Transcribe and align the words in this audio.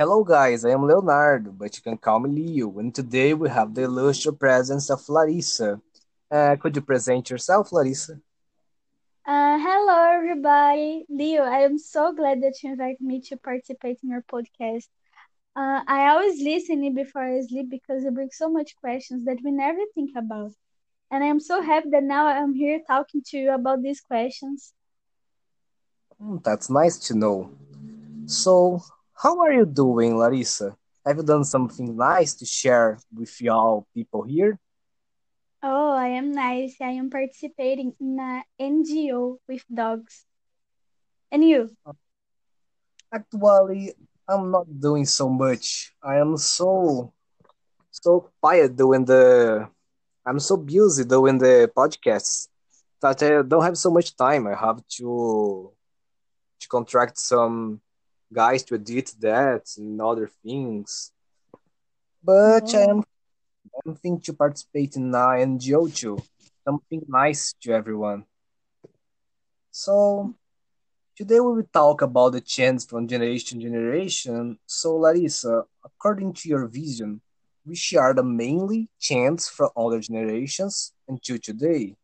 Hello 0.00 0.24
guys, 0.24 0.64
I 0.64 0.70
am 0.70 0.86
Leonardo, 0.86 1.50
but 1.50 1.76
you 1.76 1.82
can 1.82 1.98
call 1.98 2.20
me 2.20 2.30
Leo, 2.30 2.78
and 2.78 2.94
today 2.94 3.34
we 3.34 3.50
have 3.50 3.74
the 3.74 3.82
illustrious 3.82 4.34
presence 4.38 4.88
of 4.88 5.06
Larissa. 5.10 5.78
Uh, 6.30 6.56
could 6.56 6.74
you 6.74 6.80
present 6.80 7.28
yourself, 7.28 7.70
Larissa? 7.70 8.14
Uh, 9.26 9.58
hello, 9.58 10.10
everybody. 10.14 11.04
Leo, 11.10 11.42
I 11.42 11.64
am 11.68 11.76
so 11.76 12.14
glad 12.14 12.40
that 12.40 12.54
you 12.62 12.70
invited 12.70 13.02
me 13.02 13.20
to 13.28 13.36
participate 13.36 13.98
in 14.02 14.08
your 14.08 14.22
podcast. 14.22 14.88
Uh, 15.54 15.82
I 15.86 16.08
always 16.08 16.40
listen 16.40 16.94
before 16.94 17.36
I 17.36 17.42
sleep 17.42 17.68
because 17.68 18.02
it 18.02 18.14
brings 18.14 18.38
so 18.38 18.48
much 18.48 18.76
questions 18.76 19.26
that 19.26 19.36
we 19.44 19.50
never 19.50 19.80
think 19.94 20.12
about. 20.16 20.52
And 21.10 21.22
I 21.22 21.26
am 21.26 21.40
so 21.40 21.60
happy 21.60 21.90
that 21.90 22.04
now 22.04 22.26
I'm 22.26 22.54
here 22.54 22.80
talking 22.86 23.20
to 23.26 23.36
you 23.36 23.52
about 23.52 23.82
these 23.82 24.00
questions. 24.00 24.72
Mm, 26.22 26.42
that's 26.42 26.70
nice 26.70 26.96
to 27.08 27.14
know. 27.14 27.50
So, 28.24 28.82
how 29.22 29.40
are 29.40 29.52
you 29.52 29.66
doing, 29.66 30.16
Larissa? 30.16 30.76
Have 31.04 31.18
you 31.18 31.22
done 31.22 31.44
something 31.44 31.96
nice 31.96 32.34
to 32.34 32.46
share 32.46 32.98
with 33.12 33.38
y'all 33.40 33.86
people 33.92 34.22
here? 34.22 34.58
Oh, 35.62 35.92
I 35.92 36.08
am 36.16 36.32
nice. 36.32 36.76
I 36.80 36.96
am 36.96 37.10
participating 37.10 37.92
in 38.00 38.18
a 38.18 38.42
NGO 38.58 39.36
with 39.46 39.64
dogs. 39.72 40.24
And 41.30 41.44
you? 41.44 41.68
Actually, 43.12 43.92
I'm 44.26 44.50
not 44.50 44.66
doing 44.80 45.04
so 45.04 45.28
much. 45.28 45.92
I 46.02 46.16
am 46.16 46.38
so 46.38 47.12
so 47.90 48.30
quiet 48.40 48.74
doing 48.74 49.04
the 49.04 49.68
I'm 50.24 50.38
so 50.40 50.56
busy 50.56 51.04
doing 51.04 51.36
the 51.36 51.70
podcasts 51.76 52.48
that 53.02 53.22
I 53.22 53.42
don't 53.42 53.64
have 53.64 53.76
so 53.76 53.90
much 53.90 54.16
time. 54.16 54.46
I 54.46 54.54
have 54.54 54.80
to 54.96 55.72
to 56.60 56.68
contract 56.68 57.18
some 57.18 57.82
guys 58.32 58.62
to 58.64 58.74
edit 58.74 59.14
that 59.20 59.62
and 59.76 60.00
other 60.00 60.30
things. 60.42 61.12
But 62.22 62.74
I 62.74 62.82
am 62.82 63.02
I'm 63.86 63.94
thinking 63.94 64.20
to 64.22 64.32
participate 64.32 64.96
in 64.96 65.14
an 65.14 65.58
NGO 65.58 65.94
too. 65.94 66.18
Something 66.64 67.02
nice 67.08 67.54
to 67.62 67.72
everyone. 67.72 68.24
So 69.70 70.34
today 71.16 71.40
we 71.40 71.52
will 71.52 71.70
talk 71.72 72.02
about 72.02 72.32
the 72.32 72.40
change 72.40 72.86
from 72.86 73.08
generation 73.08 73.60
to 73.60 73.64
generation. 73.66 74.58
So 74.66 74.96
Larissa, 74.96 75.64
according 75.84 76.34
to 76.34 76.48
your 76.48 76.66
vision, 76.66 77.20
which 77.64 77.94
are 77.94 78.14
the 78.14 78.22
mainly 78.22 78.88
chants 78.98 79.48
from 79.48 79.70
other 79.76 80.00
generations 80.00 80.92
until 81.08 81.38
today? 81.38 81.96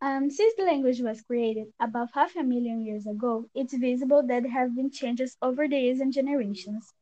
Um, 0.00 0.30
since 0.30 0.54
the 0.56 0.62
language 0.64 1.00
was 1.00 1.20
created 1.20 1.72
about 1.78 2.08
half 2.14 2.34
a 2.36 2.42
million 2.42 2.82
years 2.84 3.06
ago, 3.06 3.50
it's 3.54 3.74
visible 3.74 4.22
that 4.26 4.42
there 4.42 4.50
have 4.52 4.74
been 4.74 4.90
changes 4.90 5.36
over 5.42 5.68
the 5.68 5.78
years 5.78 6.00
and 6.00 6.12
generations. 6.12 6.94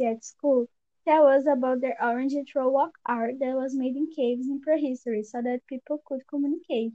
At 0.00 0.24
school, 0.24 0.68
tell 1.06 1.26
us 1.26 1.44
about 1.46 1.82
the 1.82 1.92
orange 2.02 2.34
throw 2.50 2.70
walk 2.70 2.98
art 3.04 3.38
that 3.40 3.54
was 3.54 3.74
made 3.74 3.96
in 3.96 4.10
caves 4.10 4.48
in 4.48 4.60
prehistory 4.62 5.22
so 5.22 5.42
that 5.42 5.66
people 5.66 6.02
could 6.06 6.26
communicate. 6.26 6.94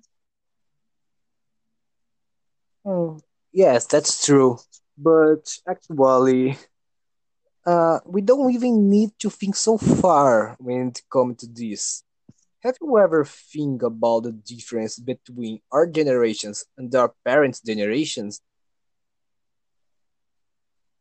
Hmm, 2.83 3.17
yes, 3.51 3.85
that's 3.87 4.25
true. 4.25 4.57
But 4.97 5.57
actually, 5.67 6.57
uh, 7.65 7.99
we 8.05 8.21
don't 8.21 8.51
even 8.53 8.89
need 8.89 9.11
to 9.19 9.29
think 9.29 9.55
so 9.55 9.77
far 9.77 10.55
when 10.59 10.87
it 10.89 11.01
comes 11.11 11.37
to 11.37 11.47
this. 11.47 12.03
Have 12.65 12.77
you 12.81 12.97
ever 12.97 13.23
think 13.23 13.83
about 13.83 14.23
the 14.23 14.31
difference 14.31 14.97
between 14.97 15.61
our 15.71 15.85
generations 15.85 16.65
and 16.75 16.93
our 16.95 17.13
parents' 17.23 17.61
generations? 17.61 18.41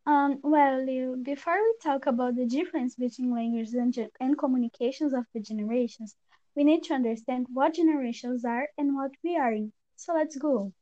Um, 0.05 0.41
well, 0.43 0.85
before 1.23 1.55
we 1.55 1.75
talk 1.83 2.05
about 2.05 2.37
the 2.37 2.45
difference 2.45 2.97
between 2.97 3.33
languages 3.33 3.73
and, 3.73 3.95
ge- 3.95 4.13
and 4.21 4.37
communications 4.37 5.15
of 5.15 5.25
the 5.33 5.41
generations, 5.41 6.15
we 6.55 6.65
need 6.65 6.83
to 6.83 6.93
understand 6.93 7.47
what 7.51 7.73
generations 7.73 8.45
are 8.45 8.69
and 8.77 8.95
what 8.95 9.13
we 9.25 9.39
are 9.39 9.53
in. 9.55 9.73
So 9.97 10.13
let's 10.13 10.37
go. 10.37 10.75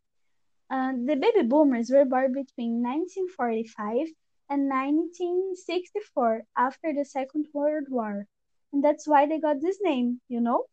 Uh, 0.69 0.95
the 0.95 1.15
baby 1.15 1.47
boomers 1.47 1.91
were 1.91 2.07
born 2.07 2.33
between 2.33 2.83
1945 2.83 4.09
and 4.51 4.69
1964 4.69 6.43
after 6.57 6.93
the 6.93 7.05
Second 7.05 7.47
World 7.55 7.87
War. 7.89 8.27
And 8.73 8.83
that's 8.83 9.07
why 9.07 9.27
they 9.27 9.39
got 9.39 9.61
this 9.61 9.79
name, 9.83 10.21
you 10.29 10.41
know? 10.41 10.65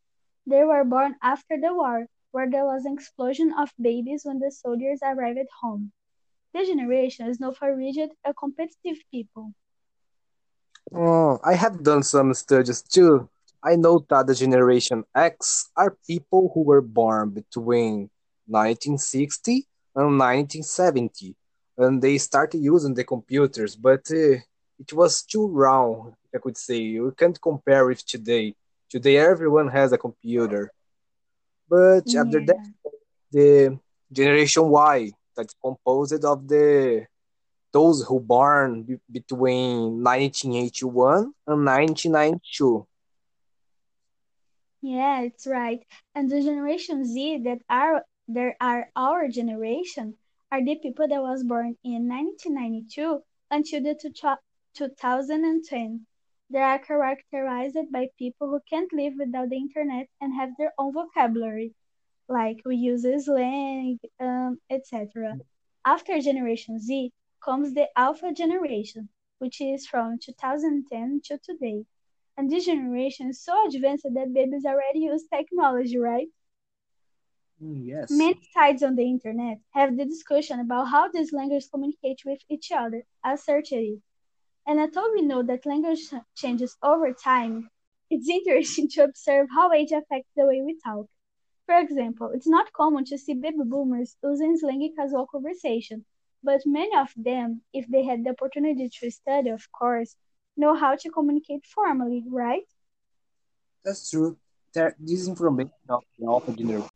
They 0.46 0.64
were 0.64 0.84
born 0.84 1.16
after 1.22 1.58
the 1.60 1.74
war, 1.74 2.06
where 2.32 2.50
there 2.50 2.64
was 2.64 2.84
an 2.84 2.94
explosion 2.94 3.52
of 3.58 3.70
babies 3.80 4.22
when 4.24 4.38
the 4.38 4.50
soldiers 4.50 5.00
arrived 5.02 5.38
at 5.38 5.48
home. 5.60 5.92
This 6.52 6.68
generation 6.68 7.28
is 7.28 7.40
known 7.40 7.54
for 7.54 7.76
rigid 7.76 8.10
and 8.24 8.36
competitive 8.36 8.98
people. 9.10 9.54
Oh, 10.92 11.38
I 11.44 11.54
have 11.54 11.82
done 11.82 12.02
some 12.02 12.34
studies 12.34 12.82
too. 12.82 13.28
I 13.62 13.76
know 13.76 14.04
that 14.08 14.26
the 14.26 14.34
Generation 14.34 15.04
X 15.14 15.70
are 15.76 15.96
people 16.06 16.50
who 16.54 16.62
were 16.62 16.80
born 16.80 17.30
between 17.30 18.10
1960 18.46 19.66
and 19.94 20.18
1970, 20.18 21.36
and 21.78 22.02
they 22.02 22.18
started 22.18 22.58
using 22.58 22.94
the 22.94 23.04
computers, 23.04 23.76
but 23.76 24.10
uh, 24.10 24.38
it 24.80 24.92
was 24.94 25.22
too 25.22 25.46
wrong, 25.46 26.16
I 26.34 26.38
could 26.38 26.56
say. 26.56 26.78
You 26.78 27.14
can't 27.16 27.40
compare 27.40 27.86
with 27.86 28.04
today. 28.06 28.54
Today, 28.88 29.18
everyone 29.18 29.68
has 29.68 29.92
a 29.92 29.98
computer. 29.98 30.72
But 31.68 32.08
after 32.16 32.40
that, 32.46 32.72
the 33.30 33.78
Generation 34.10 34.68
Y, 34.68 35.12
that's 35.36 35.54
composed 35.62 36.24
of 36.24 36.48
the 36.48 37.06
those 37.72 38.02
who 38.02 38.18
born 38.18 38.82
be- 38.82 38.98
between 39.12 40.02
1981 40.02 41.32
and 41.46 41.64
1992. 41.64 42.86
Yeah, 44.82 45.20
it's 45.20 45.46
right. 45.46 45.80
And 46.14 46.28
the 46.28 46.42
Generation 46.42 47.04
Z 47.04 47.42
that 47.44 47.58
are 47.68 48.02
there 48.26 48.56
are 48.60 48.88
our 48.96 49.28
generation 49.28 50.14
are 50.50 50.64
the 50.64 50.76
people 50.76 51.06
that 51.06 51.22
was 51.22 51.44
born 51.44 51.76
in 51.84 52.08
1992 52.08 53.22
until 53.50 53.82
the 53.82 53.94
two, 53.94 54.10
2010. 54.88 56.06
They 56.50 56.58
are 56.60 56.78
characterized 56.78 57.78
by 57.92 58.08
people 58.18 58.48
who 58.48 58.60
can't 58.68 58.92
live 58.92 59.14
without 59.18 59.50
the 59.50 59.56
internet 59.56 60.08
and 60.20 60.34
have 60.34 60.50
their 60.56 60.72
own 60.78 60.92
vocabulary, 60.94 61.74
like 62.28 62.60
we 62.64 62.76
use 62.76 63.02
slang, 63.24 63.98
um, 64.20 64.60
etc. 64.70 65.38
After 65.84 66.20
Generation 66.20 66.78
Z 66.80 67.12
comes 67.44 67.74
the 67.74 67.88
Alpha 67.96 68.32
generation, 68.32 69.08
which 69.38 69.60
is 69.60 69.86
from 69.86 70.18
2010 70.18 71.20
to 71.24 71.38
today. 71.38 71.86
And 72.36 72.50
this 72.50 72.66
generation 72.66 73.28
is 73.30 73.42
so 73.42 73.66
advanced 73.66 74.04
that 74.14 74.32
babies 74.34 74.64
already 74.66 75.00
use 75.00 75.26
technology, 75.28 75.98
right? 75.98 76.28
Mm, 77.62 77.86
Yes. 77.86 78.10
Many 78.10 78.40
sites 78.52 78.82
on 78.82 78.96
the 78.96 79.04
internet 79.04 79.60
have 79.70 79.96
the 79.96 80.04
discussion 80.04 80.60
about 80.60 80.88
how 80.88 81.08
these 81.10 81.32
languages 81.32 81.68
communicate 81.70 82.20
with 82.26 82.40
each 82.50 82.72
other, 82.72 83.04
it. 83.24 84.00
And 84.66 84.78
although 84.78 85.10
we 85.12 85.22
know 85.22 85.42
that 85.42 85.66
language 85.66 86.00
changes 86.36 86.76
over 86.82 87.12
time, 87.12 87.70
it's 88.10 88.28
interesting 88.28 88.88
to 88.90 89.04
observe 89.04 89.48
how 89.54 89.72
age 89.72 89.92
affects 89.92 90.30
the 90.36 90.46
way 90.46 90.62
we 90.62 90.78
talk. 90.84 91.06
For 91.66 91.78
example, 91.78 92.30
it's 92.34 92.48
not 92.48 92.72
common 92.72 93.04
to 93.06 93.18
see 93.18 93.34
baby 93.34 93.64
boomers 93.64 94.16
using 94.22 94.56
slang 94.56 94.82
in 94.82 94.94
casual 94.96 95.26
conversation, 95.26 96.04
but 96.42 96.60
many 96.66 96.96
of 96.96 97.08
them, 97.16 97.62
if 97.72 97.86
they 97.88 98.04
had 98.04 98.24
the 98.24 98.30
opportunity 98.30 98.88
to 98.88 99.10
study, 99.10 99.50
of 99.50 99.70
course, 99.70 100.16
know 100.56 100.74
how 100.74 100.96
to 100.96 101.10
communicate 101.10 101.64
formally, 101.64 102.24
right? 102.28 102.66
That's 103.84 104.10
true. 104.10 104.36
This 104.74 105.28
information 105.28 105.72
of 105.88 106.02
the 106.18 106.26
alpha 106.26 106.52
generation, 106.52 106.90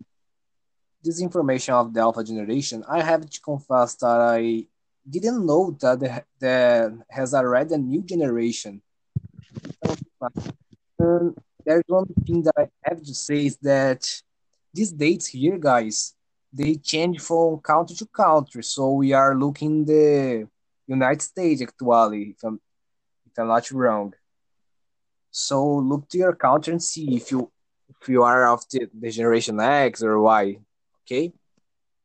this 1.02 1.20
information 1.20 1.74
of 1.74 1.94
the 1.94 2.00
alpha 2.00 2.24
generation, 2.24 2.84
I 2.88 3.02
have 3.02 3.28
to 3.28 3.40
confess 3.40 3.94
that 3.96 4.20
I 4.20 4.66
didn't 5.08 5.44
know 5.44 5.76
that 5.80 6.00
the, 6.00 6.24
there 6.38 6.94
has 7.10 7.34
already 7.34 7.74
a 7.74 7.78
new 7.78 8.02
generation. 8.02 8.80
Um, 11.00 11.34
there's 11.64 11.84
one 11.86 12.06
thing 12.26 12.42
that 12.42 12.54
I 12.56 12.68
have 12.82 13.02
to 13.02 13.14
say 13.14 13.46
is 13.46 13.56
that 13.58 14.08
these 14.72 14.92
dates 14.92 15.26
here, 15.26 15.58
guys, 15.58 16.14
they 16.52 16.76
change 16.76 17.20
from 17.20 17.58
country 17.60 17.96
to 17.96 18.06
country. 18.06 18.62
So 18.62 18.92
we 18.92 19.12
are 19.12 19.34
looking 19.34 19.84
the 19.84 20.48
United 20.86 21.22
States 21.22 21.62
actually, 21.62 22.34
if 22.36 22.44
I'm, 22.44 22.60
if 23.26 23.38
I'm 23.38 23.48
not 23.48 23.70
wrong. 23.70 24.14
So 25.30 25.78
look 25.78 26.08
to 26.10 26.18
your 26.18 26.34
country 26.34 26.72
and 26.72 26.82
see 26.82 27.16
if 27.16 27.30
you 27.30 27.50
if 28.00 28.08
you 28.08 28.22
are 28.22 28.46
of 28.48 28.62
the, 28.70 28.88
the 29.00 29.10
generation 29.10 29.58
X 29.60 30.02
or 30.02 30.20
Y. 30.20 30.58
Okay. 31.02 31.32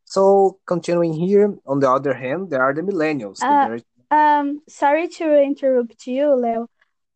So 0.10 0.60
continuing 0.66 1.14
here, 1.14 1.58
on 1.66 1.80
the 1.80 1.90
other 1.90 2.16
hand, 2.16 2.50
there 2.52 2.64
are 2.64 2.74
the 2.74 2.82
millennials. 2.82 3.50
Uh, 3.50 3.70
um, 4.12 4.62
sorry 4.70 5.08
to 5.08 5.42
interrupt 5.42 6.08
you, 6.08 6.36
Leo, 6.36 6.68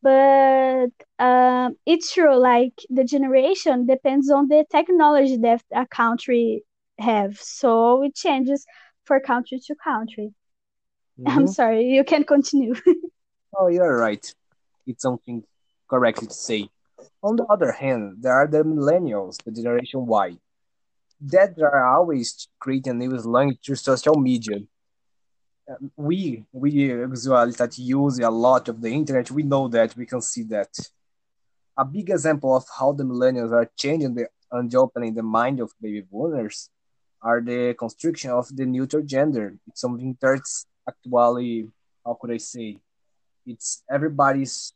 but 0.02 0.90
um, 1.20 1.76
it's 1.86 2.14
true. 2.14 2.36
Like 2.38 2.74
the 2.90 3.04
generation 3.04 3.86
depends 3.88 4.30
on 4.32 4.48
the 4.48 4.66
technology 4.72 5.38
that 5.38 5.64
a 5.74 5.86
country 5.88 6.64
have, 7.00 7.38
so 7.40 8.04
it 8.04 8.16
changes 8.16 8.66
for 9.06 9.20
country 9.20 9.60
to 9.68 9.76
country. 9.76 10.34
I'm 11.26 11.48
hmm 11.48 11.48
sorry, 11.48 11.86
you 11.86 12.04
can 12.04 12.24
continue. 12.24 12.76
Oh, 13.58 13.68
you're 13.68 13.98
right. 13.98 14.34
It's 14.88 15.04
something 15.04 15.44
correctly 15.90 16.28
to 16.28 16.34
say. 16.34 16.70
On 17.24 17.36
the 17.36 17.46
other 17.46 17.72
hand, 17.74 18.18
there 18.22 18.34
are 18.34 18.48
the 18.48 18.64
millennials, 18.64 19.38
the 19.44 19.52
generation 19.52 20.06
Y, 20.08 20.38
that 21.28 21.58
are 21.62 21.96
always 21.96 22.48
creating 22.60 23.00
new 23.00 23.12
language 23.18 23.60
through 23.66 23.76
social 23.76 24.16
media. 24.16 24.60
We, 25.96 26.46
we 26.52 26.72
usually 26.72 27.52
that 27.54 27.78
use 27.78 28.20
a 28.20 28.30
lot 28.30 28.68
of 28.68 28.82
the 28.82 28.90
internet, 28.90 29.32
we 29.32 29.44
know 29.44 29.68
that, 29.70 29.96
we 29.96 30.06
can 30.06 30.22
see 30.22 30.44
that. 30.44 30.70
A 31.78 31.86
big 31.86 32.10
example 32.10 32.56
of 32.56 32.66
how 32.78 32.92
the 32.92 33.04
millennials 33.04 33.52
are 33.52 33.72
changing 33.78 34.14
the, 34.14 34.28
and 34.52 34.74
opening 34.76 35.14
the 35.14 35.24
mind 35.24 35.60
of 35.60 35.72
baby 35.82 36.02
boomers 36.02 36.70
are 37.22 37.42
the 37.42 37.74
construction 37.74 38.32
of 38.32 38.54
the 38.56 38.66
neutral 38.66 39.04
gender. 39.04 39.56
It's 39.68 39.82
something 39.82 40.18
that's 40.22 40.66
actually, 40.88 41.70
how 42.06 42.18
could 42.20 42.32
I 42.32 42.38
say, 42.38 42.78
it's 43.46 43.84
everybody's 43.90 44.74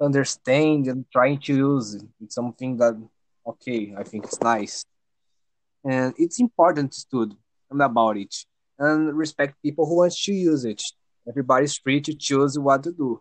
understand 0.00 0.86
and 0.86 1.04
trying 1.10 1.40
to 1.40 1.54
use 1.54 1.94
it. 1.94 2.04
It's 2.22 2.36
something 2.36 2.76
that, 2.76 2.94
okay, 3.48 3.94
I 3.96 4.02
think 4.02 4.24
it's 4.24 4.40
nice. 4.40 4.84
And 5.84 6.14
it's 6.18 6.40
important 6.40 6.92
to 6.92 7.00
study 7.00 7.36
about 7.70 8.16
it 8.16 8.34
and 8.78 9.16
respect 9.16 9.62
people 9.62 9.86
who 9.86 9.96
want 9.96 10.12
to 10.12 10.32
use 10.32 10.64
it. 10.64 10.82
Everybody's 11.28 11.76
free 11.76 12.00
to 12.02 12.14
choose 12.14 12.58
what 12.58 12.82
to 12.84 12.92
do. 12.92 13.20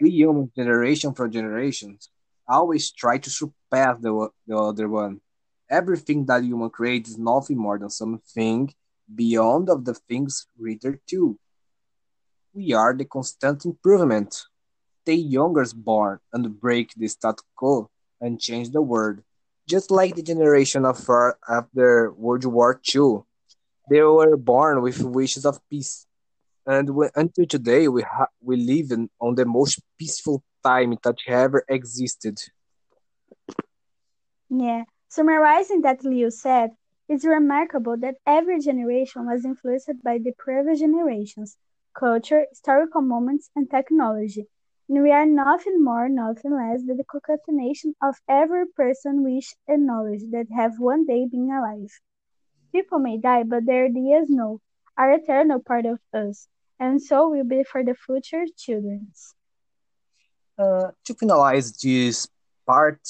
We 0.00 0.10
human 0.10 0.50
generation 0.56 1.14
from 1.14 1.30
generations 1.30 2.10
always 2.48 2.90
try 2.92 3.18
to 3.18 3.30
surpass 3.30 3.98
the, 4.00 4.28
the 4.46 4.56
other 4.56 4.88
one. 4.88 5.20
Everything 5.70 6.26
that 6.26 6.44
human 6.44 6.70
creates 6.70 7.10
is 7.10 7.18
nothing 7.18 7.56
more 7.58 7.78
than 7.78 7.90
something 7.90 8.72
beyond 9.14 9.70
of 9.70 9.84
the 9.84 9.94
things 9.94 10.46
written 10.58 11.00
to. 11.08 11.38
We 12.52 12.72
are 12.74 12.94
the 12.94 13.04
constant 13.04 13.64
improvement. 13.64 14.44
The 15.06 15.16
youngest 15.16 15.76
born 15.76 16.18
and 16.32 16.60
break 16.60 16.92
the 16.94 17.08
status 17.08 17.44
quo 17.56 17.90
and 18.20 18.40
change 18.40 18.70
the 18.70 18.82
world. 18.82 19.20
Just 19.68 19.90
like 19.90 20.14
the 20.14 20.22
generation 20.22 20.84
of 20.84 21.08
our 21.08 21.38
after 21.48 22.12
World 22.12 22.44
War 22.44 22.80
II, 22.94 23.22
they 23.88 24.02
were 24.02 24.36
born 24.36 24.82
with 24.82 25.02
wishes 25.02 25.46
of 25.46 25.60
peace. 25.70 26.06
And 26.66 26.90
we, 26.90 27.08
until 27.14 27.46
today, 27.46 27.88
we 27.88 28.04
we 28.40 28.56
live 28.56 28.90
in, 28.92 29.10
on 29.20 29.34
the 29.34 29.44
most 29.44 29.80
peaceful 29.98 30.42
time 30.62 30.96
that 31.02 31.16
ever 31.26 31.64
existed. 31.68 32.38
Yeah. 34.48 34.84
Summarizing 35.08 35.82
that 35.82 36.04
Leo 36.04 36.28
said, 36.30 36.70
it's 37.08 37.24
remarkable 37.24 37.96
that 37.98 38.16
every 38.26 38.60
generation 38.60 39.26
was 39.26 39.44
influenced 39.44 40.02
by 40.02 40.18
the 40.18 40.32
previous 40.38 40.80
generations, 40.80 41.56
culture, 41.94 42.46
historical 42.48 43.02
moments, 43.02 43.50
and 43.56 43.70
technology. 43.70 44.46
We 45.00 45.10
are 45.10 45.24
nothing 45.24 45.82
more, 45.82 46.06
nothing 46.10 46.52
less 46.52 46.84
than 46.84 46.98
the 46.98 47.04
concatenation 47.04 47.94
of 48.02 48.14
every 48.28 48.66
person, 48.76 49.24
wish, 49.24 49.54
and 49.66 49.86
knowledge 49.86 50.20
that 50.32 50.48
have 50.54 50.78
one 50.78 51.06
day 51.06 51.26
been 51.26 51.50
alive. 51.50 51.90
People 52.72 52.98
may 52.98 53.16
die, 53.16 53.44
but 53.44 53.64
their 53.64 53.86
ideas 53.86 54.26
no, 54.28 54.60
are 54.98 55.14
eternal 55.14 55.60
part 55.60 55.86
of 55.86 55.98
us, 56.12 56.46
and 56.78 57.00
so 57.00 57.30
will 57.30 57.44
be 57.44 57.64
for 57.64 57.82
the 57.82 57.94
future 57.94 58.44
children's. 58.54 59.34
Uh, 60.58 60.90
to 61.06 61.14
finalize 61.14 61.80
this 61.80 62.28
part, 62.66 63.00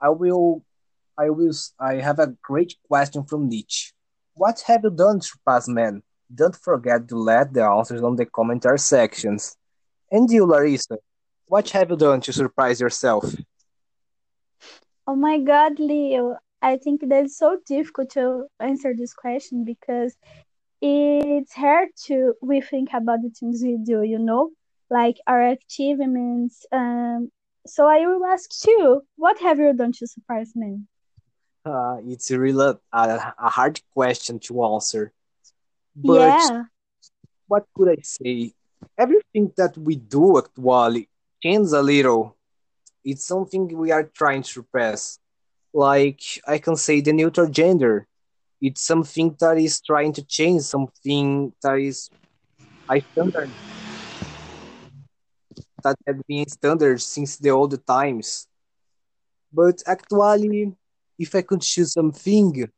I 0.00 0.08
will 0.08 0.64
I 1.16 1.30
will 1.30 1.52
I 1.78 1.94
have 2.02 2.18
a 2.18 2.34
great 2.42 2.74
question 2.88 3.22
from 3.22 3.48
Nietzsche. 3.48 3.92
What 4.34 4.60
have 4.66 4.82
you 4.82 4.90
done 4.90 5.20
to 5.20 5.38
pass 5.46 5.68
man? 5.68 6.02
Don't 6.34 6.56
forget 6.56 7.06
to 7.10 7.16
let 7.16 7.54
the 7.54 7.62
answers 7.62 8.02
on 8.02 8.16
the 8.16 8.26
commentary 8.26 8.80
sections. 8.80 9.56
And 10.10 10.28
you, 10.28 10.44
Larissa, 10.44 10.98
what 11.52 11.68
have 11.68 11.90
you 11.90 11.96
done 11.96 12.18
to 12.22 12.32
surprise 12.32 12.80
yourself? 12.80 13.26
Oh 15.06 15.14
my 15.14 15.38
God, 15.38 15.78
Leo, 15.78 16.38
I 16.62 16.78
think 16.78 17.02
that's 17.06 17.36
so 17.36 17.58
difficult 17.66 18.08
to 18.12 18.46
answer 18.58 18.94
this 18.96 19.12
question 19.12 19.62
because 19.62 20.16
it's 20.80 21.52
hard 21.52 21.88
to 22.06 22.32
we 22.40 22.62
think 22.62 22.88
about 22.94 23.20
the 23.20 23.28
things 23.28 23.60
we 23.62 23.76
do, 23.76 24.02
you 24.02 24.18
know, 24.18 24.48
like 24.88 25.18
our 25.26 25.42
achievements. 25.48 26.64
Um, 26.72 27.30
so 27.66 27.86
I 27.86 28.06
will 28.06 28.24
ask 28.24 28.48
you, 28.66 29.02
what 29.16 29.38
have 29.40 29.58
you 29.58 29.74
done 29.74 29.92
to 29.98 30.06
surprise 30.06 30.56
me? 30.56 30.78
Uh, 31.66 31.98
it's 32.08 32.30
really 32.30 32.76
a, 32.94 33.34
a 33.38 33.50
hard 33.50 33.78
question 33.92 34.38
to 34.46 34.64
answer. 34.64 35.12
But 35.94 36.28
Yeah, 36.28 36.62
what 37.46 37.66
could 37.74 37.90
I 37.90 38.00
say? 38.00 38.54
Everything 38.96 39.52
that 39.58 39.76
we 39.76 39.96
do 39.96 40.38
actually 40.38 41.08
changes 41.42 41.72
a 41.72 41.82
little. 41.82 42.36
It's 43.04 43.26
something 43.26 43.68
we 43.76 43.90
are 43.92 44.04
trying 44.04 44.42
to 44.42 44.62
pass. 44.74 45.18
Like 45.72 46.20
I 46.46 46.58
can 46.58 46.76
say 46.76 47.00
the 47.00 47.12
neutral 47.12 47.48
gender. 47.48 48.06
It's 48.60 48.82
something 48.82 49.36
that 49.40 49.58
is 49.58 49.80
trying 49.80 50.12
to 50.14 50.22
change 50.24 50.62
something 50.62 51.52
that 51.62 51.78
is 51.78 52.10
a 52.90 53.00
standard 53.12 53.54
that 55.82 55.96
has 56.06 56.16
been 56.28 56.48
standard 56.48 57.00
since 57.00 57.36
the 57.38 57.50
old 57.50 57.84
times. 57.86 58.46
But 59.52 59.82
actually, 59.86 60.74
if 61.18 61.34
I 61.34 61.42
could 61.42 61.62
choose 61.62 61.92
something, 61.92 62.70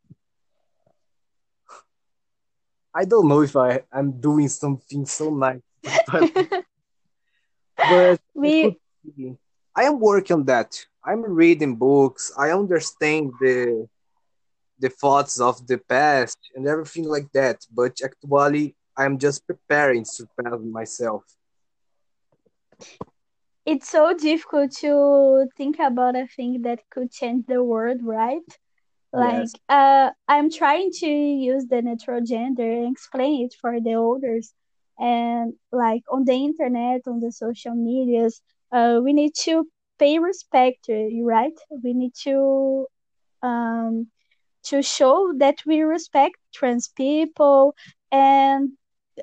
I 2.94 3.04
don't 3.04 3.28
know 3.28 3.42
if 3.42 3.56
I 3.56 3.82
am 3.92 4.20
doing 4.20 4.48
something 4.48 5.04
so 5.06 5.30
nice, 5.30 5.60
but 6.06 6.30
but 7.82 8.20
I 8.44 8.52
we. 8.66 8.76
I 9.76 9.84
am 9.84 10.00
working 10.00 10.34
on 10.36 10.44
that. 10.46 10.84
I'm 11.04 11.22
reading 11.22 11.76
books. 11.76 12.32
I 12.38 12.50
understand 12.50 13.32
the 13.40 13.88
the 14.78 14.88
thoughts 14.90 15.40
of 15.40 15.66
the 15.66 15.78
past 15.78 16.38
and 16.54 16.66
everything 16.66 17.04
like 17.04 17.30
that. 17.32 17.66
But 17.72 17.98
actually, 18.04 18.74
I'm 18.96 19.18
just 19.18 19.46
preparing 19.46 20.04
to 20.16 20.26
prepare 20.36 20.58
myself. 20.58 21.24
it's 23.66 23.88
so 23.88 24.14
difficult 24.14 24.72
to 24.72 25.46
think 25.56 25.78
about 25.78 26.16
a 26.16 26.26
thing 26.26 26.62
that 26.62 26.80
could 26.90 27.10
change 27.10 27.46
the 27.46 27.62
world, 27.62 27.98
right? 28.02 28.48
Like, 29.12 29.48
Yes. 29.48 29.54
uh, 29.68 30.10
I'm 30.28 30.50
trying 30.50 30.90
to 31.00 31.06
use 31.08 31.66
the 31.66 31.82
natural 31.82 32.20
gender 32.22 32.70
and 32.70 32.92
explain 32.92 33.44
it 33.46 33.54
for 33.60 33.80
the 33.80 33.92
elders. 33.92 34.52
And 34.98 35.54
like 35.72 36.02
on 36.10 36.24
the 36.24 36.34
internet, 36.34 37.02
on 37.06 37.20
the 37.20 37.32
social 37.32 37.74
medias, 37.74 38.40
uh, 38.72 39.00
we 39.02 39.12
need 39.12 39.34
to 39.44 39.66
pay 39.98 40.18
respect, 40.18 40.88
right? 40.88 41.58
We 41.82 41.92
need 41.94 42.14
to 42.24 42.86
um 43.42 44.08
to 44.64 44.82
show 44.82 45.32
that 45.38 45.58
we 45.66 45.80
respect 45.82 46.36
trans 46.54 46.88
people 46.88 47.74
and 48.10 48.70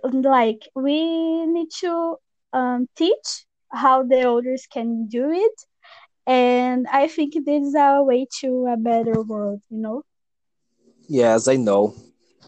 like 0.03 0.61
we 0.75 1.45
need 1.45 1.69
to 1.79 2.15
um 2.53 2.87
teach 2.95 3.45
how 3.71 4.03
the 4.03 4.29
others 4.29 4.67
can 4.71 5.07
do 5.07 5.29
it. 5.31 5.57
And 6.27 6.87
I 6.91 7.07
think 7.07 7.33
this 7.45 7.67
is 7.67 7.75
our 7.75 8.03
way 8.03 8.27
to 8.41 8.67
a 8.67 8.77
better 8.77 9.21
world, 9.21 9.61
you 9.69 9.77
know? 9.79 10.03
Yes, 11.07 11.47
I 11.47 11.55
know. 11.57 11.93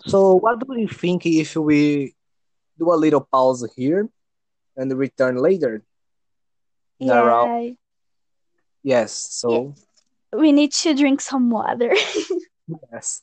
So, 0.06 0.36
what 0.36 0.60
do 0.66 0.78
you 0.80 0.88
think 0.88 1.26
if 1.26 1.56
we 1.56 2.14
do 2.78 2.92
a 2.92 2.96
little 2.96 3.22
pause 3.22 3.68
here 3.76 4.10
and 4.76 4.92
return 4.98 5.38
later 5.38 5.84
around? 7.02 7.48
Yeah, 7.48 7.74
Yes. 8.84 9.28
yeah, 9.28 9.30
So, 9.30 9.76
we 10.34 10.52
need 10.52 10.72
to 10.74 10.94
drink 10.94 11.22
some 11.22 11.50
water. 11.50 11.94
yes. 12.92 13.22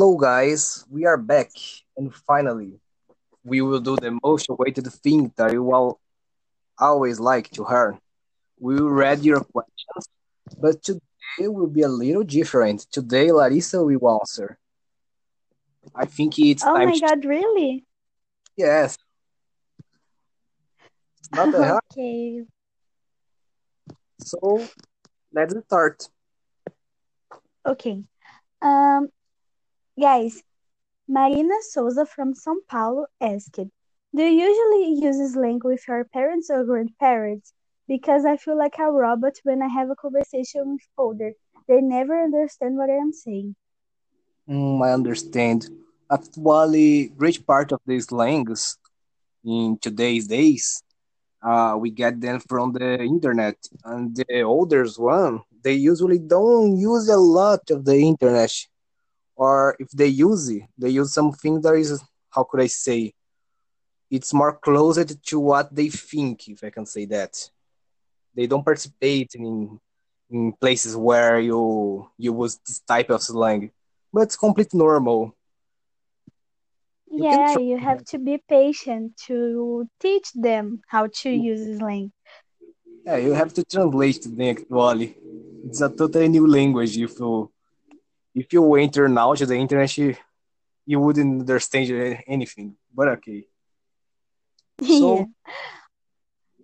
Hello, 0.00 0.16
guys. 0.16 0.82
We 0.88 1.04
are 1.04 1.18
back, 1.18 1.50
and 1.94 2.10
finally, 2.14 2.80
we 3.44 3.60
will 3.60 3.80
do 3.80 3.96
the 3.96 4.18
most 4.24 4.46
awaited 4.48 4.90
thing 4.90 5.30
that 5.36 5.52
you 5.52 5.70
all 5.74 6.00
always 6.78 7.20
like 7.20 7.50
to 7.50 7.66
hear. 7.66 7.98
We 8.58 8.76
will 8.76 8.88
read 8.88 9.22
your 9.22 9.40
questions, 9.40 10.08
but 10.58 10.82
today 10.82 11.48
will 11.48 11.66
be 11.66 11.82
a 11.82 11.88
little 11.88 12.22
different. 12.22 12.86
Today, 12.90 13.30
Larissa 13.30 13.84
will 13.84 14.18
answer. 14.22 14.58
I 15.94 16.06
think 16.06 16.38
it's 16.38 16.64
Oh 16.64 16.72
my. 16.72 16.98
God, 16.98 17.22
really? 17.26 17.84
Yes, 18.56 18.96
not. 21.30 21.52
Okay. 21.92 22.44
So 24.20 24.66
let's 25.34 25.54
start. 25.66 26.08
Okay. 27.66 28.02
Um, 28.62 29.10
guys, 30.00 30.42
Marina 31.08 31.54
Souza 31.62 32.06
from 32.06 32.34
São 32.34 32.56
Paulo 32.68 33.06
asked, 33.20 33.60
Do 34.14 34.22
you 34.22 34.48
usually 34.48 34.94
use 35.00 35.32
slang 35.32 35.60
with 35.64 35.86
your 35.86 36.04
parents 36.04 36.50
or 36.50 36.64
grandparents? 36.64 37.52
Because 37.86 38.24
I 38.24 38.36
feel 38.36 38.58
like 38.58 38.78
a 38.78 38.90
robot 38.90 39.34
when 39.44 39.62
I 39.62 39.68
have 39.68 39.90
a 39.90 39.96
conversation 39.96 40.72
with 40.72 40.88
older. 40.98 41.32
They 41.68 41.80
never 41.80 42.22
understand 42.22 42.76
what 42.76 42.90
I 42.90 42.96
am 42.96 43.12
saying. 43.12 43.56
Mm, 44.48 44.84
I 44.84 44.92
understand. 44.92 45.68
Actually, 46.10 47.08
great 47.16 47.46
part 47.46 47.72
of 47.72 47.80
the 47.86 48.00
slangs 48.00 48.76
in 49.44 49.78
today's 49.80 50.26
days, 50.26 50.82
uh, 51.42 51.76
we 51.78 51.90
get 51.90 52.20
them 52.20 52.40
from 52.40 52.72
the 52.72 52.98
internet, 53.00 53.56
and 53.84 54.16
the 54.16 54.42
older 54.42 54.84
one, 54.96 55.40
they 55.62 55.74
usually 55.74 56.18
don't 56.18 56.76
use 56.76 57.08
a 57.08 57.16
lot 57.16 57.60
of 57.70 57.84
the 57.84 57.96
internet, 57.96 58.52
or 59.40 59.74
if 59.78 59.88
they 59.92 60.08
use 60.08 60.50
it, 60.50 60.64
they 60.76 60.90
use 60.90 61.14
something 61.14 61.62
that 61.62 61.74
is, 61.74 61.98
how 62.28 62.44
could 62.44 62.60
I 62.60 62.66
say, 62.66 63.14
it's 64.10 64.34
more 64.34 64.58
closer 64.58 65.04
to 65.06 65.40
what 65.40 65.74
they 65.74 65.88
think, 65.88 66.46
if 66.48 66.62
I 66.62 66.68
can 66.68 66.84
say 66.84 67.06
that. 67.06 67.32
They 68.34 68.46
don't 68.46 68.64
participate 68.64 69.34
in 69.34 69.80
in 70.28 70.52
places 70.52 70.94
where 70.94 71.40
you 71.40 72.06
you 72.18 72.32
use 72.42 72.60
this 72.66 72.80
type 72.80 73.08
of 73.10 73.22
slang, 73.22 73.70
but 74.12 74.24
it's 74.24 74.36
completely 74.36 74.78
normal. 74.78 75.34
You 77.10 77.24
Yeah, 77.24 77.56
you 77.56 77.78
have 77.78 78.04
to 78.12 78.18
be 78.18 78.36
patient 78.46 79.16
to 79.26 79.88
teach 80.04 80.28
them 80.34 80.82
how 80.86 81.04
to 81.20 81.30
use 81.30 81.78
slang. 81.78 82.12
Yeah, 83.06 83.16
you 83.16 83.32
have 83.32 83.52
to 83.54 83.64
translate 83.64 84.22
them 84.22 84.48
actually. 84.52 85.16
It's 85.66 85.80
a 85.80 85.88
totally 85.88 86.28
new 86.28 86.46
language. 86.46 86.94
If 86.98 87.18
you 87.18 87.50
if 88.34 88.52
you 88.52 88.74
enter 88.74 89.08
now 89.08 89.34
to 89.34 89.46
the 89.46 89.54
internet, 89.56 89.96
you, 89.98 90.16
you 90.86 91.00
wouldn't 91.00 91.40
understand 91.40 92.22
anything. 92.26 92.76
But 92.94 93.08
okay, 93.08 93.44
Yeah. 94.80 94.98
so 94.98 95.28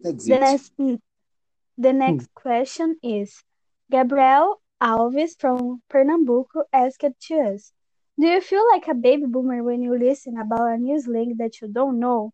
that's 0.03 0.27
The 0.27 0.39
next, 0.39 0.73
the 1.79 1.93
Hmm. 2.07 2.19
next 2.19 2.29
question 2.35 2.97
is 3.03 3.43
Gabriel 3.91 4.61
Alves 4.83 5.39
from 5.39 5.83
Pernambuco 5.89 6.65
asked 6.73 7.01
to 7.29 7.35
us, 7.41 7.73
Do 8.19 8.27
you 8.27 8.41
feel 8.41 8.67
like 8.73 8.89
a 8.89 8.95
baby 8.95 9.27
boomer 9.27 9.63
when 9.63 9.83
you 9.83 9.97
listen 9.99 10.39
about 10.39 10.71
a 10.73 10.77
news 10.79 11.07
link 11.07 11.39
that 11.39 11.61
you 11.61 11.69
don't 11.69 11.99
know? 12.01 12.33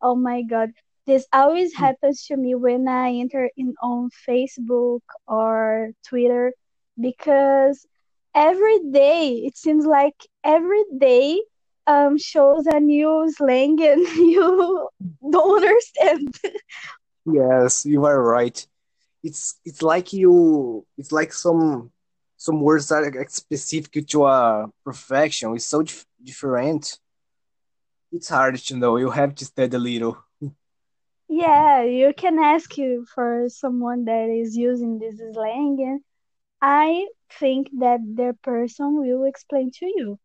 Oh 0.00 0.14
my 0.16 0.42
God, 0.42 0.72
this 1.06 1.26
always 1.32 1.74
happens 1.74 2.26
to 2.26 2.36
me 2.36 2.54
when 2.54 2.88
I 2.88 3.12
enter 3.12 3.50
in 3.56 3.74
on 3.82 4.10
Facebook 4.28 5.02
or 5.26 5.92
Twitter 6.06 6.52
because 6.98 7.86
every 8.34 8.78
day 8.90 9.34
it 9.46 9.56
seems 9.56 9.86
like 9.86 10.14
every 10.44 10.84
day 10.98 11.42
um 11.86 12.18
shows 12.18 12.66
a 12.66 12.80
new 12.80 13.30
slang 13.36 13.80
and 13.82 14.06
you 14.16 14.88
don't 15.30 15.64
understand. 15.64 16.34
Yes, 17.26 17.84
you 17.84 18.04
are 18.04 18.22
right. 18.22 18.66
It's 19.22 19.58
it's 19.64 19.82
like 19.82 20.12
you 20.12 20.86
it's 20.96 21.12
like 21.12 21.32
some 21.32 21.90
some 22.36 22.60
words 22.60 22.88
that 22.88 23.02
are 23.04 23.12
like 23.12 23.30
specific 23.30 24.06
to 24.08 24.26
a 24.26 24.68
profession. 24.84 25.54
It's 25.54 25.66
so 25.66 25.82
dif- 25.82 26.06
different. 26.22 26.98
It's 28.12 28.28
hard 28.28 28.56
to 28.56 28.76
know. 28.76 28.96
You 28.96 29.10
have 29.10 29.34
to 29.36 29.44
study 29.44 29.76
a 29.76 29.78
little. 29.78 30.18
Yeah, 31.28 31.82
you 31.82 32.12
can 32.16 32.38
ask 32.38 32.78
you 32.78 33.04
for 33.14 33.48
someone 33.48 34.04
that 34.06 34.28
is 34.30 34.56
using 34.56 34.98
this 34.98 35.20
slang, 35.32 35.76
and 35.80 36.00
I 36.62 37.08
think 37.30 37.68
that 37.78 38.00
the 38.16 38.36
person 38.42 39.00
will 39.00 39.24
explain 39.24 39.70
to 39.78 39.86
you. 39.86 40.18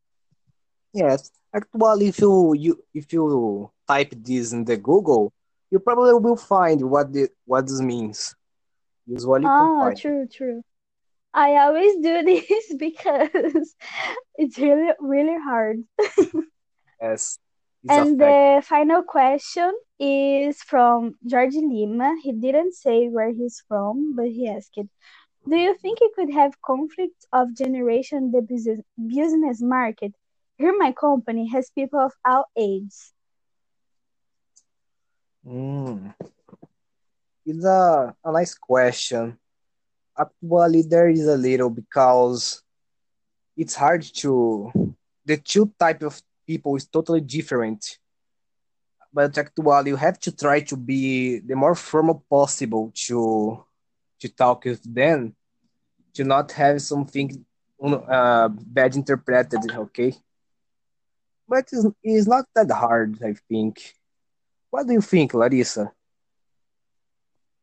Yes, 0.94 1.32
actually, 1.54 2.08
if 2.08 2.20
you, 2.20 2.54
you 2.56 2.84
if 2.94 3.12
you 3.14 3.72
type 3.88 4.14
this 4.18 4.54
in 4.54 4.64
the 4.66 4.78
Google, 4.78 5.32
you 5.70 5.80
probably 5.80 6.14
will 6.14 6.36
find 6.38 6.82
what 6.90 7.12
the 7.12 7.30
what 7.46 7.66
this 7.68 7.82
means. 7.82 8.36
Usually, 9.08 9.50
Ah, 9.50 9.90
true, 9.96 10.28
true. 10.28 10.64
I 11.34 11.56
always 11.58 11.96
do 11.98 12.24
this 12.24 12.74
because 12.78 13.76
it's 14.36 14.58
really, 14.58 14.92
really 15.00 15.38
hard. 15.44 15.84
Yes, 17.02 17.40
And 17.90 18.20
the 18.20 18.64
final 18.66 19.04
question 19.04 19.74
is 20.00 20.62
from 20.64 21.16
George 21.26 21.56
Lima. 21.56 22.16
He 22.22 22.32
didn't 22.32 22.74
say 22.74 23.08
where 23.08 23.32
he's 23.32 23.64
from, 23.68 24.16
but 24.16 24.28
he 24.28 24.48
asked, 24.50 24.78
Do 25.48 25.58
you 25.58 25.76
think 25.76 26.00
you 26.00 26.12
could 26.16 26.32
have 26.32 26.62
conflict 26.62 27.26
of 27.34 27.54
generation 27.54 28.32
the 28.32 28.42
business 28.42 28.80
business 28.98 29.62
market? 29.62 30.14
Here, 30.58 30.74
my 30.78 30.94
company 30.94 31.48
has 31.50 31.70
people 31.72 32.00
of 32.00 32.14
all 32.24 32.46
ages. 32.56 33.12
Mm, 35.46 36.14
it's 37.46 37.66
a, 37.66 38.16
a 38.24 38.32
nice 38.32 38.56
question. 38.56 39.38
Actually, 40.18 40.84
there 40.84 41.10
is 41.10 41.28
a 41.28 41.36
little 41.36 41.70
because 41.70 42.62
it's 43.58 43.76
hard 43.76 44.04
to 44.24 44.72
the 45.26 45.38
two 45.38 45.74
type 45.78 46.04
of 46.04 46.22
people 46.48 46.76
is 46.78 46.86
totally 46.86 47.22
different. 47.22 47.98
But 49.12 49.38
actually, 49.38 49.90
you 49.90 49.98
have 49.98 50.20
to 50.22 50.32
try 50.32 50.62
to 50.62 50.78
be 50.78 51.40
the 51.40 51.56
more 51.56 51.76
formal 51.76 52.24
possible 52.30 52.92
to 53.08 53.64
to 54.24 54.30
talk 54.30 54.64
with 54.66 54.82
them 54.84 55.36
to 56.16 56.24
not 56.24 56.52
have 56.54 56.82
something 56.82 57.46
uh, 57.84 58.48
bad 58.50 58.96
interpreted. 58.96 59.60
Okay, 59.86 60.14
but 61.48 61.66
it's, 61.72 61.86
it's 62.04 62.28
not 62.28 62.46
that 62.56 62.72
hard. 62.72 63.20
I 63.24 63.34
think. 63.50 63.96
What 64.72 64.88
do 64.88 64.94
you 64.94 65.02
think, 65.02 65.34
Larissa? 65.34 65.92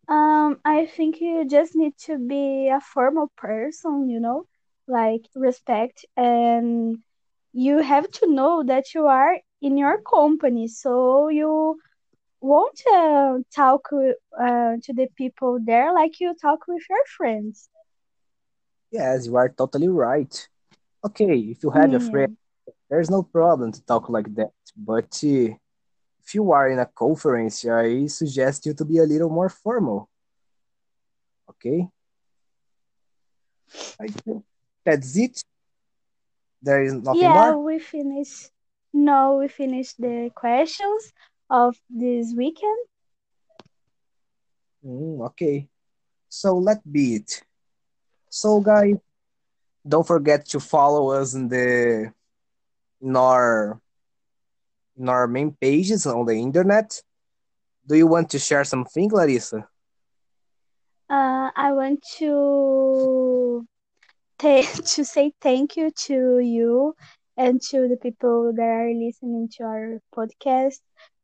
Um, 0.07 0.59
I 0.65 0.87
think 0.87 1.21
you 1.21 1.47
just 1.49 1.75
need 1.75 1.97
to 2.07 2.19
be 2.19 2.69
a 2.69 2.81
formal 2.81 3.29
person, 3.37 4.09
you 4.09 4.21
know, 4.21 4.47
like 4.87 5.25
respect, 5.35 6.05
and 6.17 6.99
you 7.53 7.79
have 7.79 8.11
to 8.19 8.27
know 8.27 8.63
that 8.63 8.95
you 8.95 9.07
are 9.07 9.39
in 9.61 9.77
your 9.77 10.01
company, 10.03 10.69
so 10.69 11.29
you 11.29 11.79
won't 12.41 12.81
uh, 12.93 13.39
talk 13.55 13.89
uh, 13.93 14.77
to 14.83 14.93
the 14.93 15.09
people 15.17 15.59
there 15.65 15.93
like 15.93 16.21
you 16.21 16.35
talk 16.41 16.61
with 16.69 16.83
your 16.89 17.05
friends. 17.17 17.69
Yes, 18.91 19.27
you 19.27 19.37
are 19.37 19.49
totally 19.49 19.89
right. 19.89 20.49
Okay, 21.05 21.39
if 21.39 21.63
you 21.63 21.71
have 21.71 21.93
a 21.95 22.01
friend, 22.01 22.37
there's 22.89 23.11
no 23.11 23.23
problem 23.23 23.73
to 23.73 23.83
talk 23.85 24.09
like 24.09 24.35
that. 24.35 24.53
But 24.77 25.21
uh, 25.25 25.55
if 26.23 26.35
you 26.35 26.53
are 26.53 26.69
in 26.69 26.79
a 26.79 26.87
conference, 26.87 27.65
I 27.65 28.07
suggest 28.07 28.67
you 28.67 28.75
to 28.75 28.85
be 28.85 28.99
a 28.99 29.05
little 29.05 29.31
more 29.31 29.49
formal. 29.49 30.09
Okay, 31.51 31.89
I 34.01 34.07
think 34.09 34.45
that's 34.85 35.17
it. 35.17 35.43
There 36.63 36.83
is 36.83 36.95
nothing 36.95 37.21
Yeah, 37.21 37.33
more. 37.33 37.65
we 37.65 37.79
finished. 37.79 38.51
No, 38.93 39.37
we 39.37 39.49
finished 39.49 39.97
the 39.99 40.31
questions 40.35 41.13
of 41.51 41.77
this 41.91 42.35
weekend. 42.37 42.79
Mm, 44.85 45.25
okay, 45.27 45.69
so 46.29 46.57
let 46.57 46.81
be 46.91 47.17
it. 47.17 47.43
So, 48.29 48.61
guys, 48.61 48.97
don't 49.87 50.07
forget 50.07 50.47
to 50.47 50.61
follow 50.61 51.11
us 51.11 51.35
in 51.35 51.49
the 51.49 52.13
in 53.01 53.17
our 53.17 53.81
in 54.97 55.09
our 55.09 55.27
main 55.27 55.53
pages 55.61 56.07
on 56.07 56.27
the 56.27 56.35
internet. 56.35 57.03
Do 57.87 57.97
you 57.97 58.07
want 58.07 58.31
to 58.31 58.39
share 58.39 58.65
something, 58.65 59.11
Larissa? 59.11 59.69
Uh, 61.11 61.51
I 61.57 61.73
want 61.73 62.03
to 62.19 63.67
to 64.39 65.05
say 65.05 65.33
thank 65.41 65.77
you 65.77 65.91
to 66.07 66.39
you 66.39 66.95
and 67.37 67.61
to 67.71 67.89
the 67.89 67.97
people 67.97 68.53
that 68.57 68.63
are 68.63 68.93
listening 68.93 69.49
to 69.57 69.65
our 69.65 70.01
podcast 70.15 70.81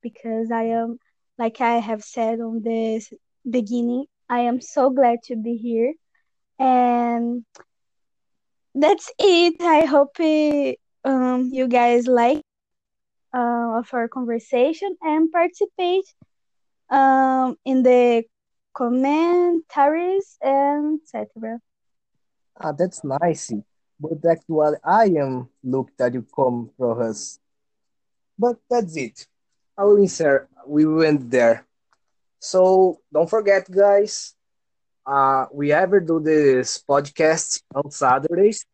because 0.08 0.50
I 0.52 0.64
am, 0.80 0.98
like 1.38 1.60
I 1.60 1.76
have 1.88 2.02
said 2.02 2.40
on 2.40 2.62
the 2.62 2.96
s- 2.96 3.12
beginning, 3.58 4.04
I 4.28 4.40
am 4.50 4.60
so 4.60 4.90
glad 4.90 5.18
to 5.28 5.36
be 5.36 5.56
here. 5.56 5.92
And 6.58 7.44
that's 8.74 9.12
it. 9.18 9.54
I 9.60 9.84
hope 9.86 10.16
eh, 10.20 10.74
um, 11.04 11.50
you 11.52 11.68
guys 11.68 12.06
like 12.06 12.42
uh, 13.34 13.78
of 13.80 13.88
our 13.92 14.08
conversation 14.08 14.96
and 15.02 15.30
participate 15.32 16.06
um, 16.90 17.56
in 17.64 17.82
the 17.82 18.24
commentaries, 18.74 20.38
and 20.42 21.00
etc. 21.02 21.58
Ah, 22.60 22.72
that's 22.72 23.02
nice. 23.04 23.52
But 23.98 24.24
actually, 24.30 24.76
I 24.84 25.04
am 25.24 25.48
looked 25.62 25.98
that 25.98 26.14
you 26.14 26.22
come 26.34 26.70
from 26.76 27.00
us. 27.02 27.38
But 28.38 28.56
that's 28.70 28.96
it. 28.96 29.26
I 29.78 29.84
will 29.84 29.96
insert. 29.96 30.48
We 30.66 30.84
went 30.86 31.30
there. 31.30 31.66
So 32.40 33.00
don't 33.12 33.28
forget, 33.30 33.70
guys. 33.70 34.34
Uh, 35.06 35.46
we 35.52 35.72
ever 35.72 36.00
do 36.00 36.20
this 36.20 36.82
podcast 36.88 37.62
on 37.74 37.90
Saturdays, 37.90 38.64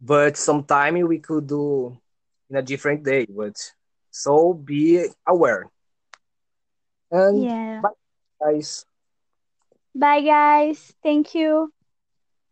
but 0.00 0.36
sometime 0.36 0.98
we 1.06 1.18
could 1.18 1.46
do 1.46 1.96
in 2.50 2.56
a 2.56 2.62
different 2.62 3.02
day. 3.04 3.26
But 3.28 3.56
so 4.10 4.52
be 4.54 5.04
aware. 5.26 5.68
And 7.10 7.48
Yeah. 7.48 7.80
bye, 7.80 7.90
guys. 8.40 8.84
Bye, 9.94 10.20
guys. 10.22 10.94
Thank 11.02 11.34
you. 11.34 11.72